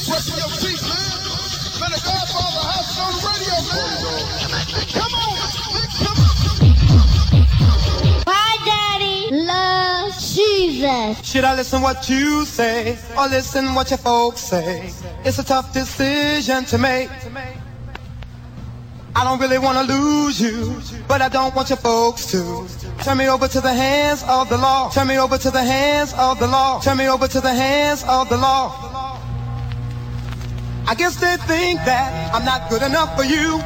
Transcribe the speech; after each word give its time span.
still 0.00 0.14
pressing 0.14 0.38
your 0.38 0.48
seat, 0.50 0.82
man. 0.82 1.18
Man, 1.80 1.90
the 1.90 2.00
Godfather 2.04 2.62
has 2.70 2.86
it 2.90 3.00
on 3.02 3.12
the 3.14 3.20
radio, 3.28 3.56
man. 3.68 3.96
Come 4.94 5.14
on, 5.14 5.36
come 6.02 6.18
on. 6.18 6.32
My 8.26 8.52
daddy 8.64 9.20
loves 9.46 10.18
Jesus. 10.34 11.26
Should 11.26 11.44
I 11.44 11.54
listen 11.54 11.82
what 11.82 12.08
you 12.08 12.44
say 12.44 12.98
or 13.16 13.28
listen 13.28 13.74
what 13.74 13.90
your 13.90 13.98
folks 13.98 14.40
say? 14.40 14.92
It's 15.24 15.38
a 15.38 15.44
tough 15.44 15.72
decision 15.72 16.64
to 16.66 16.78
make. 16.78 17.10
I 19.16 19.24
don't 19.24 19.40
really 19.40 19.58
want 19.58 19.78
to 19.78 19.84
lose 19.92 20.40
you, 20.40 20.80
but 21.08 21.20
I 21.22 21.28
don't 21.28 21.52
want 21.56 21.70
your 21.70 21.78
folks 21.78 22.26
to. 22.26 22.68
Turn 23.02 23.18
me 23.18 23.28
over 23.28 23.48
to 23.48 23.60
the 23.60 23.72
hands 23.72 24.22
of 24.28 24.48
the 24.48 24.56
law. 24.58 24.90
Turn 24.90 25.08
me 25.08 25.18
over 25.18 25.36
to 25.38 25.50
the 25.50 25.62
hands 25.62 26.14
of 26.14 26.38
the 26.38 26.46
law. 26.46 26.78
Turn 26.80 26.98
me 26.98 27.08
over 27.08 27.26
to 27.26 27.40
the 27.40 27.52
hands 27.52 28.04
of 28.04 28.28
the 28.28 28.36
law. 28.36 28.97
I 30.88 30.94
guess 30.94 31.16
they 31.20 31.36
think 31.44 31.84
that 31.84 32.32
I'm 32.34 32.44
not 32.48 32.70
good 32.70 32.80
enough 32.80 33.12
for 33.14 33.22
you. 33.24 33.60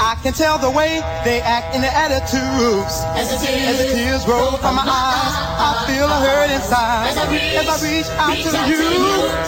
I 0.00 0.16
can 0.24 0.32
tell 0.32 0.56
the 0.56 0.70
way 0.72 1.04
they 1.28 1.42
act 1.44 1.76
in 1.76 1.82
their 1.84 1.92
attitudes. 1.92 3.04
As 3.20 3.28
the 3.28 3.36
tears, 3.36 3.68
As 3.68 3.76
the 3.84 3.88
tears 3.92 4.22
roll 4.26 4.56
from 4.56 4.80
my 4.80 4.88
eyes, 4.88 5.34
I 5.60 5.84
feel 5.84 6.08
a 6.08 6.18
hurt 6.24 6.50
inside. 6.56 7.12
As 7.12 7.18
I 7.20 7.26
reach- 7.28 7.52
As 7.52 7.68
I 7.68 7.76
reach 7.84 8.08
out 8.16 8.32
reach 8.32 8.48
to 8.48 8.56
out 8.56 8.68
you, 8.72 8.80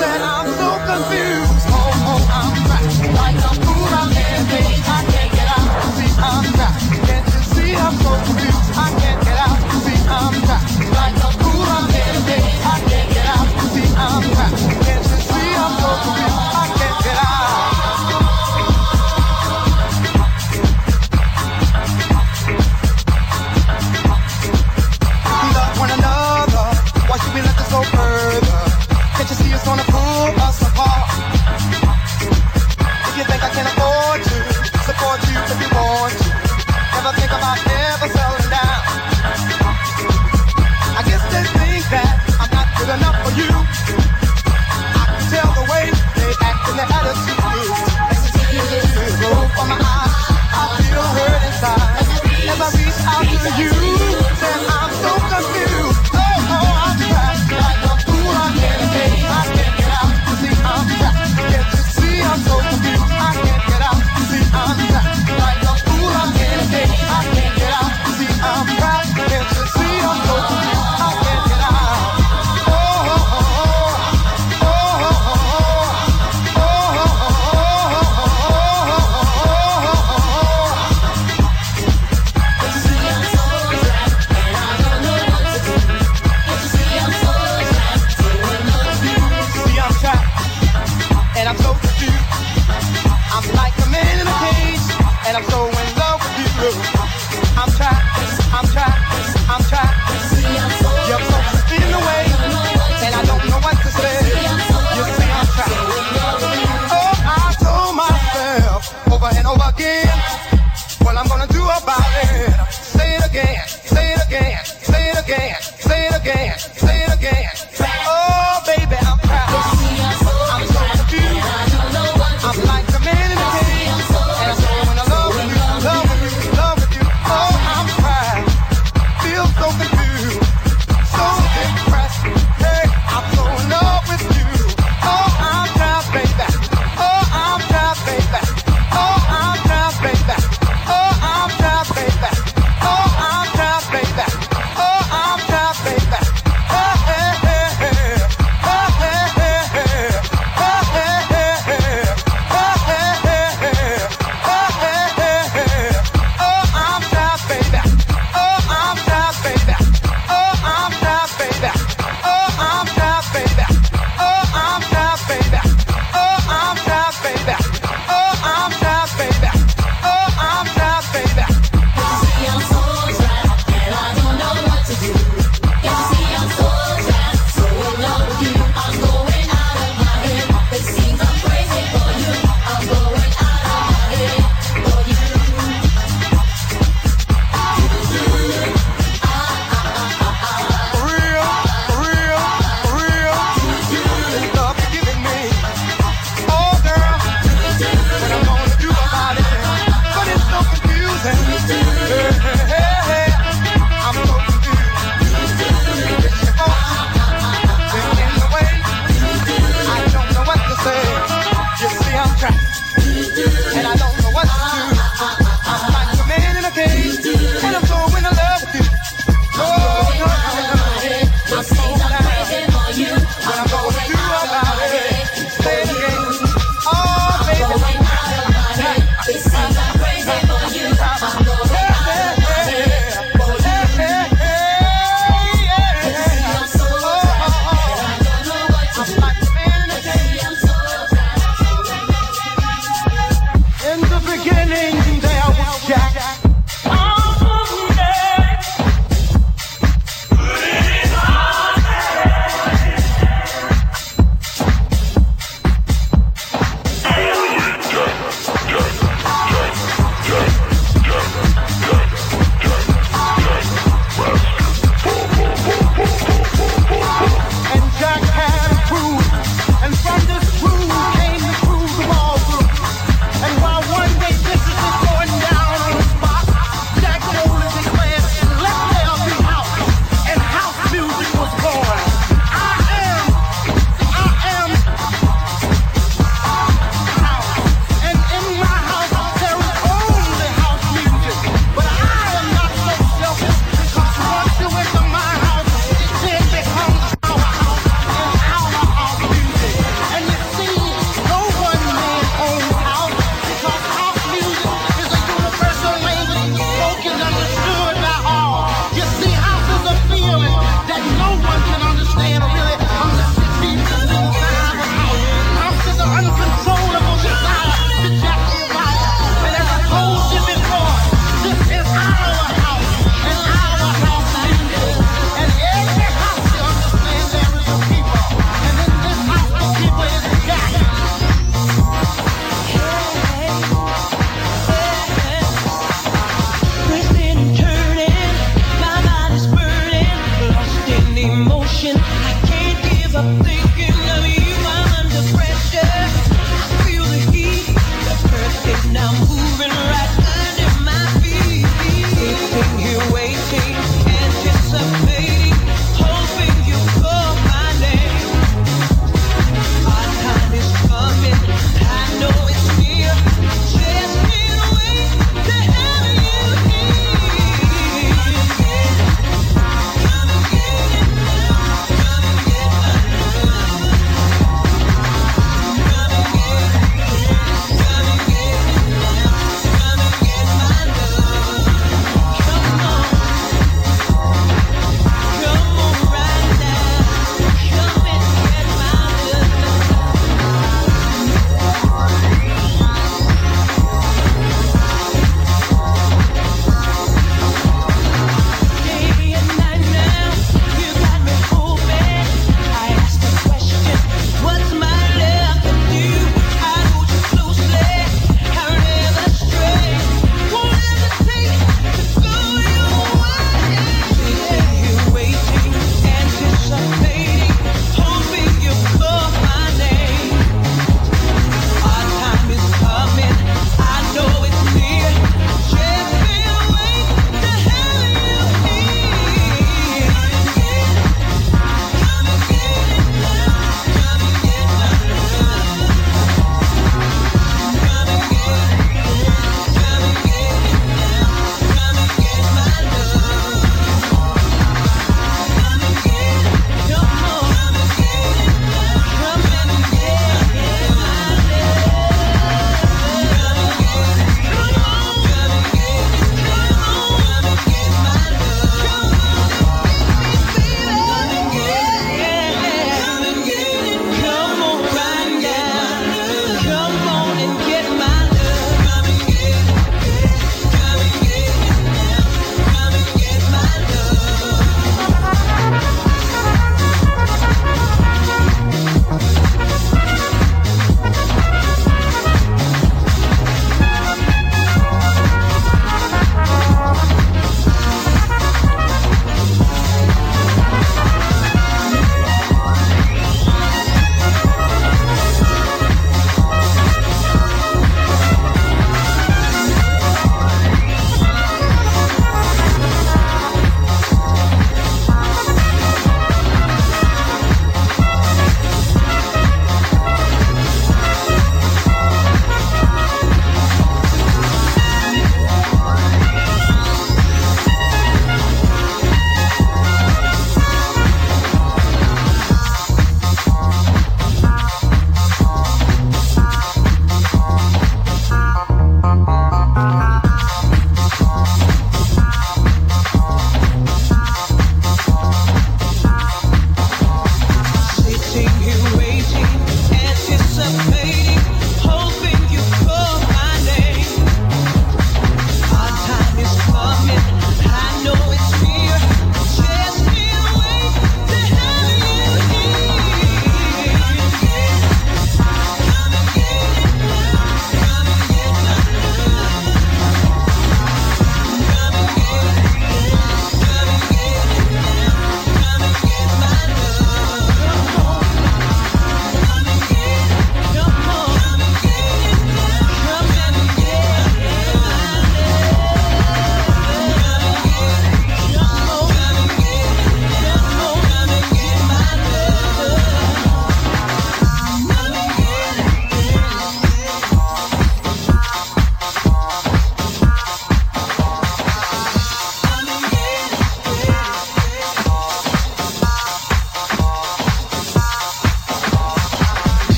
then 0.00 0.20
I'm 0.24 0.48
so 0.56 0.68
confused. 0.88 1.68
Oh, 1.68 2.16
oh, 2.16 2.36
I'm 2.40 2.56
trapped. 2.64 2.96
Like 3.20 3.38
a 3.44 3.52
fool, 3.60 3.88
I'm 4.00 4.08
in. 4.08 4.40
I 4.88 5.00
can't 5.04 5.32
get 5.36 5.48
out. 5.52 5.68
See, 6.00 6.12
I'm 6.16 6.44
trapped. 6.56 6.80
Can't 7.08 7.26
you 7.28 7.40
see 7.52 7.72
I'm 7.76 7.94
so 8.00 8.10
confused? 8.24 8.68
I 8.72 8.88
can't 8.96 9.20
get 9.20 9.36
out. 9.36 9.58
See, 9.84 10.00
I'm 10.16 10.34
trapped. 10.48 10.68
Like 10.96 11.16
a 11.28 11.30
fool, 11.44 11.60
I'm 11.76 11.92
in 11.92 12.16